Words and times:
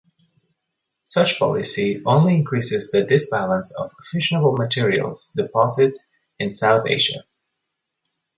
Such 1.03 1.37
policy 1.37 2.01
only 2.07 2.33
increases 2.33 2.89
the 2.89 3.03
disbalance 3.03 3.71
of 3.79 3.93
fissionable 4.11 4.57
materials 4.57 5.31
deposits 5.35 6.09
in 6.39 6.49
South 6.49 6.87
Asia. 6.87 7.21